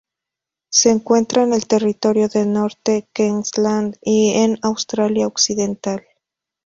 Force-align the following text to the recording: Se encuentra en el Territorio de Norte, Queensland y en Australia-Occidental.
Se 0.71 0.89
encuentra 0.89 1.43
en 1.43 1.53
el 1.53 1.67
Territorio 1.67 2.27
de 2.27 2.43
Norte, 2.47 3.07
Queensland 3.13 3.97
y 4.01 4.31
en 4.31 4.57
Australia-Occidental. 4.63 6.03